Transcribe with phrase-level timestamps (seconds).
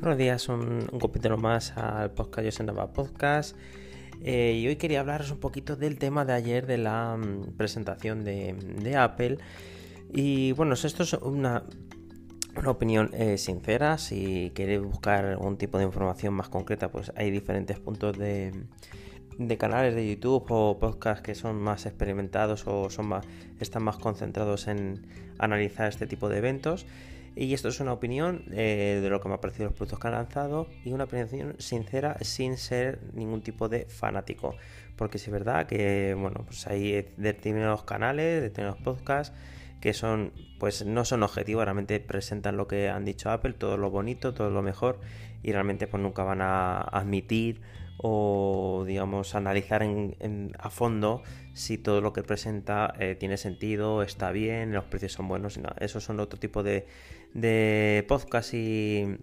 [0.00, 3.56] Buenos días, un, capítulo más al podcast Yo Sendaba Podcast.
[4.22, 8.22] Eh, y hoy quería hablaros un poquito del tema de ayer de la mm, presentación
[8.22, 9.38] de, Apple.
[10.14, 11.64] Y bueno, esto es una,
[12.54, 13.98] una opinión eh, sincera.
[13.98, 18.52] Si queréis buscar algún tipo de información más concreta, pues hay diferentes puntos de,
[19.36, 23.10] de canales de YouTube o podcasts que son más experimentados o son
[23.58, 25.08] están más concentrados en
[25.40, 26.86] analizar este tipo de eventos.
[27.36, 30.08] Y esto es una opinión eh, de lo que me ha parecido los productos que
[30.08, 34.54] han lanzado y una opinión sincera sin ser ningún tipo de fanático.
[34.96, 39.36] Porque es verdad que, bueno, pues hay determinados canales, determinados podcasts
[39.80, 43.90] que son, pues no son objetivos, realmente presentan lo que han dicho Apple, todo lo
[43.90, 44.98] bonito, todo lo mejor
[45.42, 47.60] y realmente pues nunca van a admitir
[47.98, 49.84] o digamos analizar
[50.58, 55.26] a fondo si todo lo que presenta eh, tiene sentido, está bien, los precios son
[55.26, 55.74] buenos y nada.
[55.80, 56.86] Esos son otro tipo de,
[57.34, 59.18] de podcast y,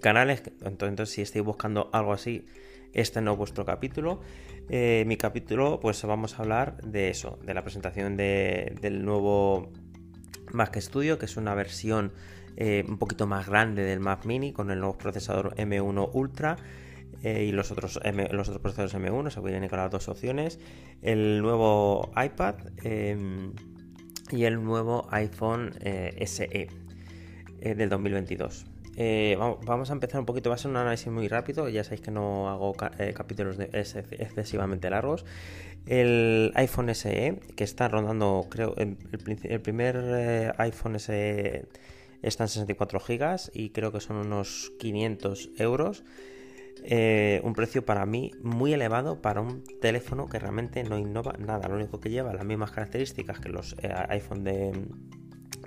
[0.00, 0.42] canales.
[0.62, 2.44] Entonces, si estáis buscando algo así,
[2.92, 4.20] este no es vuestro capítulo.
[4.68, 9.70] Eh, mi capítulo, pues vamos a hablar de eso, de la presentación del nuevo
[10.52, 12.12] Mac Studio, que es una versión
[12.56, 16.56] eh, un poquito más grande del Mac Mini con el nuevo procesador M1 Ultra.
[17.22, 17.98] Eh, y los otros,
[18.32, 20.58] los otros procesadores M1, se vienen con las dos opciones,
[21.02, 22.56] el nuevo iPad
[24.30, 26.68] y el nuevo iPhone SE
[27.60, 28.66] eh, del 2022.
[29.38, 32.10] Vamos, a empezar un poquito, va a ser un análisis muy rápido, ya sabéis que
[32.10, 35.26] no hago capítulos de, excesivamente largos.
[35.86, 38.96] El iPhone SE, que está rondando, creo, el,
[39.60, 41.66] primer iPhone SE
[42.22, 46.04] está en 64 GB y creo que son unos 500 euros.
[46.84, 51.68] Eh, un precio para mí muy elevado para un teléfono que realmente no innova nada.
[51.68, 54.44] Lo único que lleva las mismas características que los eh, iPhone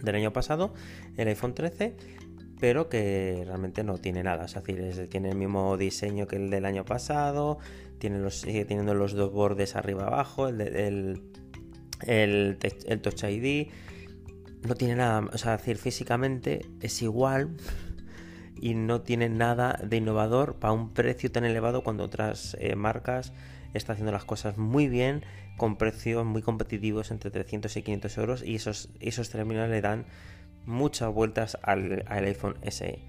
[0.01, 0.73] del año pasado,
[1.17, 1.95] el iPhone 13,
[2.59, 4.45] pero que realmente no tiene nada.
[4.45, 7.59] Es decir, tiene el mismo diseño que el del año pasado,
[7.99, 11.21] tiene los, sigue teniendo los dos bordes arriba abajo, el, el,
[12.05, 13.67] el, Touch ID.
[14.67, 17.55] No tiene nada, o sea, decir, físicamente es igual,
[18.61, 23.33] y no tiene nada de innovador para un precio tan elevado cuando otras eh, marcas
[23.73, 25.23] están haciendo las cosas muy bien
[25.57, 30.05] con precios muy competitivos entre 300 y 500 euros y esos, esos terminales le dan
[30.65, 32.99] muchas vueltas al, iPhone SE.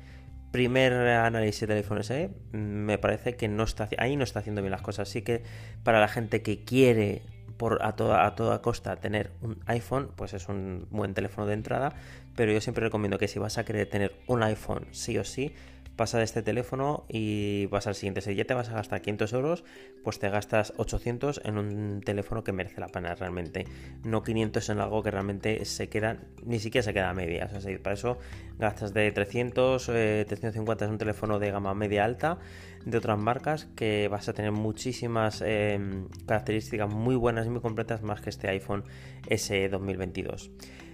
[0.51, 4.73] Primer análisis del iPhone SE, me parece que no está, ahí no está haciendo bien
[4.73, 5.09] las cosas.
[5.09, 5.45] Así que
[5.85, 7.23] para la gente que quiere
[7.61, 11.53] por a toda, a toda costa tener un iPhone, pues es un buen teléfono de
[11.53, 11.93] entrada,
[12.35, 15.53] pero yo siempre recomiendo que si vas a querer tener un iPhone sí o sí,
[16.01, 18.23] pasa de este teléfono y vas al siguiente.
[18.23, 19.65] Si ya te vas a gastar 500 euros,
[20.03, 23.67] pues te gastas 800 en un teléfono que merece la pena realmente.
[24.03, 27.53] No 500 en algo que realmente se queda, ni siquiera se queda a medias.
[27.53, 28.17] O sea, para eso
[28.59, 32.39] gastas de 300, 350 es un teléfono de gama media alta
[32.87, 38.01] de otras marcas que vas a tener muchísimas em, características muy buenas y muy completas
[38.01, 38.85] más que este iPhone
[39.29, 40.51] SE 2022.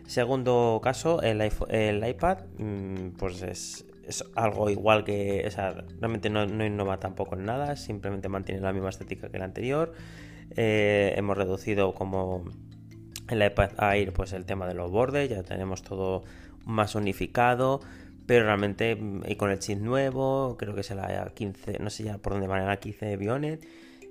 [0.09, 6.31] Segundo caso, el, el iPad, mm, pues es es algo igual que, o sea, realmente
[6.31, 9.93] no, innova tampoco en nada, simplemente mantiene la misma estética que el anterior.
[10.57, 12.45] Eh, hemos reducido como
[13.29, 16.23] en la iPad Air pues el tema de los bordes, ya tenemos todo
[16.65, 17.81] más unificado,
[18.27, 22.19] pero realmente y con el chip nuevo, creo que es la 15, no sé ya
[22.19, 23.67] por dónde van la 15 Bionet.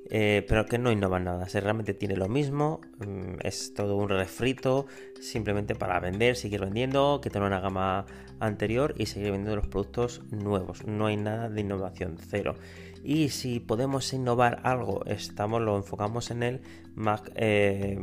[0.09, 4.09] Eh, pero que no innova nada, se realmente tiene lo mismo, mm, es todo un
[4.09, 4.85] refrito
[5.19, 8.05] simplemente para vender, seguir vendiendo, que tener una gama
[8.39, 12.55] anterior y seguir vendiendo los productos nuevos, no hay nada de innovación, cero.
[13.03, 16.61] Y si podemos innovar algo, estamos, lo enfocamos en el
[16.93, 17.99] Mac, eh,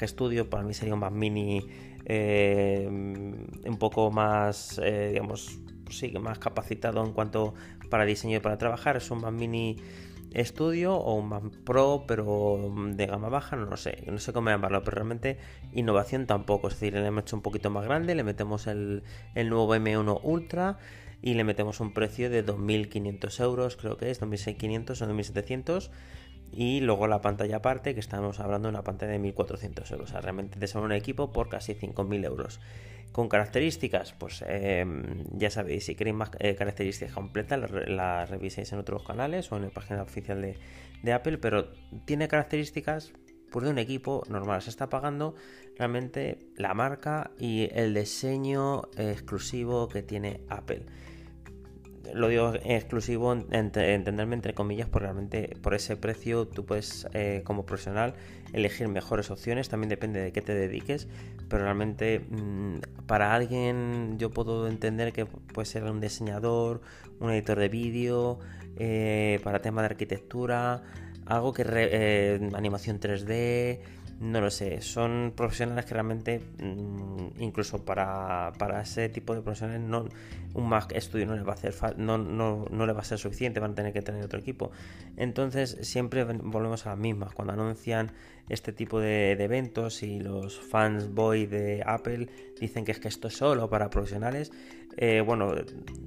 [0.00, 1.66] estudio, para mí sería un Mac mini
[2.04, 5.58] eh, un poco más, digamos,
[5.90, 7.54] sí, más capacitado en cuanto
[7.88, 9.76] para diseño y para trabajar, es un Mac mini
[10.32, 14.50] estudio o un Mac Pro, pero de gama baja, no lo sé, no sé cómo
[14.50, 15.38] llamarlo, pero realmente
[15.72, 16.68] innovación tampoco.
[16.68, 19.02] Es decir, le hemos hecho un poquito más grande, le metemos el,
[19.34, 20.78] nuevo M1 Ultra
[21.22, 25.90] y le metemos un precio de 2.500 euros, creo que es 2.600 o 2.700
[26.52, 30.08] y luego la pantalla aparte, que estamos hablando de una pantalla de 1400 euros.
[30.08, 32.60] O sea, realmente te sale un equipo por casi 5000 euros.
[33.12, 38.78] Con características, pues em, ya sabéis, si queréis más eh, características completas, las reviséis en
[38.78, 40.40] otros canales o en la página oficial
[41.02, 41.72] de, Apple, pero
[42.04, 43.12] tiene características
[43.50, 44.62] pues, de un equipo normal.
[44.62, 45.34] Se está pagando
[45.76, 50.84] realmente la marca y el diseño exclusivo que tiene Apple
[52.14, 57.66] lo digo exclusivo, entenderme entre comillas, porque realmente por ese precio tú puedes eh, como
[57.66, 58.14] profesional
[58.52, 61.08] elegir mejores opciones, también depende de qué te dediques,
[61.48, 66.80] pero realmente mm, para alguien yo puedo entender que puede ser un diseñador,
[67.20, 68.38] un editor de vídeo,
[68.76, 70.82] eh, para temas de arquitectura,
[71.26, 73.80] algo que eh, animación 3D,
[74.20, 80.06] no lo sé, son profesionales que realmente, mm, incluso para, ese tipo de profesionales, no,
[80.54, 83.18] un Mac Studio no les va a hacer no, no, no le va a ser
[83.18, 84.72] suficiente, van a tener que tener otro equipo.
[85.16, 87.32] Entonces, siempre volvemos a las mismas.
[87.32, 88.10] Cuando anuncian
[88.48, 92.28] este tipo de, eventos y los fans boy de Apple
[92.60, 94.52] dicen que es que esto es solo para profesionales,
[94.96, 95.54] eh, bueno,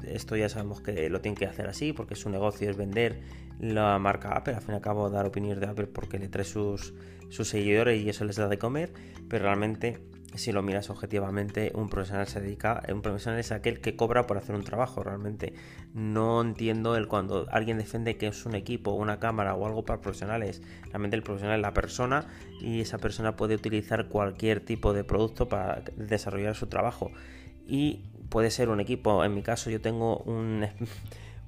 [0.05, 3.21] esto ya sabemos que lo tienen que hacer así porque su negocio es vender
[3.59, 6.45] la marca Apple, al fin y al cabo dar opinión de Apple porque le trae
[6.45, 6.93] sus,
[7.29, 8.91] sus seguidores y eso les da de comer,
[9.29, 9.99] pero realmente
[10.35, 14.37] si lo miras objetivamente, un profesional se dedica, un profesional es aquel que cobra por
[14.37, 15.53] hacer un trabajo, realmente.
[15.93, 20.01] No entiendo el cuando alguien defiende que es un equipo, una cámara o algo para
[20.01, 20.61] profesionales.
[20.83, 22.27] Realmente el profesional es la persona
[22.59, 27.11] y esa persona puede utilizar cualquier tipo de producto para desarrollar su trabajo.
[27.67, 30.65] Y puede ser un equipo, en mi caso yo tengo un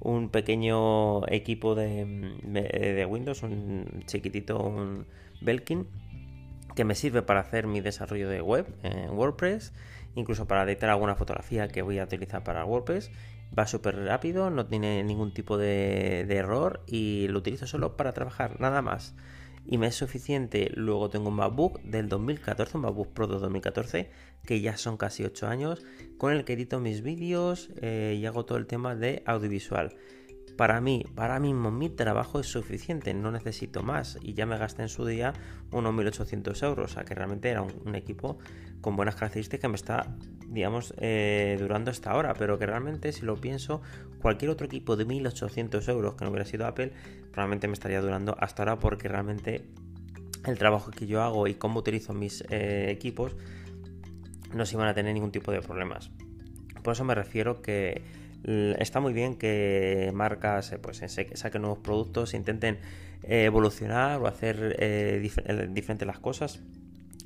[0.04, 5.06] un pequeño equipo de, Windows, un chiquitito, un
[5.40, 5.86] Belkin,
[6.74, 9.72] que me sirve para hacer mi desarrollo de web en WordPress,
[10.14, 13.10] incluso para editar alguna fotografía que voy a utilizar para WordPress.
[13.56, 18.60] Va súper rápido, no tiene ningún tipo de error y lo utilizo solo para trabajar,
[18.60, 19.14] nada más
[19.66, 20.70] y me es suficiente.
[20.74, 24.10] Luego tengo un MacBook del 2014, un MacBook Pro de 2014,
[24.44, 25.82] que ya son casi 8 años,
[26.18, 29.94] con el que edito mis vídeos eh, y hago todo el tema de audiovisual.
[30.56, 34.82] Para mí, para mismo mi trabajo es suficiente, no necesito más y ya me gasté
[34.82, 35.32] en su día
[35.72, 38.38] unos 1800 euros, o sea que realmente era un, equipo
[38.80, 40.16] con buenas características que me está,
[40.46, 43.82] digamos, eh, durando hasta ahora, pero que realmente si lo pienso,
[44.22, 46.92] cualquier otro equipo de 1800 euros que no hubiera sido Apple,
[47.32, 49.64] probablemente me estaría durando hasta ahora porque realmente
[50.46, 53.34] el trabajo que yo hago y cómo utilizo mis eh, equipos
[54.52, 56.10] no se iban a tener ningún tipo de problemas.
[56.82, 58.02] Por eso me refiero que
[58.44, 61.02] está muy bien que marcas eh, pues,
[61.34, 62.78] saquen nuevos productos, intenten
[63.22, 66.60] eh, evolucionar o hacer eh, diferentes las cosas,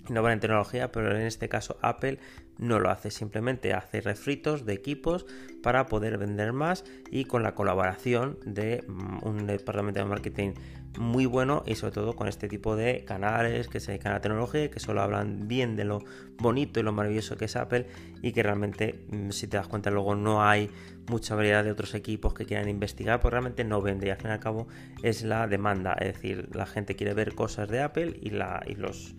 [0.09, 2.19] innovar en tecnología, pero en este caso Apple
[2.59, 5.27] no lo hace, simplemente hace refritos de equipos
[5.63, 10.53] para poder vender más y con la colaboración de mm, un departamento de marketing
[10.99, 14.21] muy bueno y sobre todo con este tipo de canales que se dedican a la
[14.21, 16.03] tecnología y que solo hablan bien de lo
[16.39, 17.87] bonito y lo maravilloso que es Apple
[18.23, 20.71] y que realmente mm, si te das cuenta luego no hay
[21.09, 24.31] mucha variedad de otros equipos que quieran investigar porque realmente no vende y al fin
[24.31, 24.67] y al cabo
[25.03, 28.75] es la demanda es decir la gente quiere ver cosas de Apple y, la, y
[28.75, 29.15] los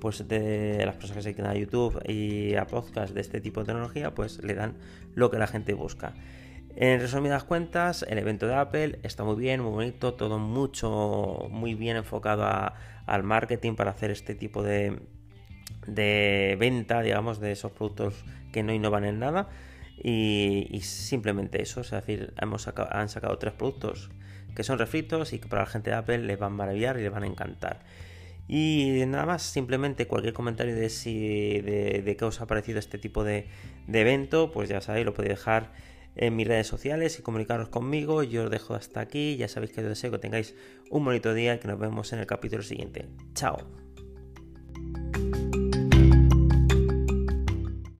[0.00, 3.60] pues de las personas que se quedan a YouTube y a podcast de este tipo
[3.60, 4.76] de tecnología, pues le dan
[5.14, 6.14] lo que la gente busca.
[6.80, 11.74] En resumidas cuentas, el evento de Apple está muy bien, muy bonito, todo mucho, muy
[11.74, 12.46] bien enfocado
[13.06, 15.00] al marketing para hacer este tipo de,
[15.86, 19.48] venta, digamos, de esos productos que no innovan en nada.
[20.00, 24.10] Y, simplemente eso, es decir, hemos han sacado tres productos
[24.54, 27.02] que son refritos y que para la gente de Apple les van a maravillar y
[27.02, 27.80] les van a encantar.
[28.48, 33.22] Y nada más, simplemente cualquier comentario de, si, de, qué os ha parecido este tipo
[33.22, 33.46] de,
[33.86, 35.72] evento, pues ya sabéis, lo podéis dejar
[36.16, 38.22] en mis redes sociales y comunicaros conmigo.
[38.22, 40.54] Yo os dejo hasta aquí, ya sabéis que os deseo que tengáis
[40.90, 43.06] un bonito día y que nos vemos en el capítulo siguiente.
[43.34, 43.58] Chao.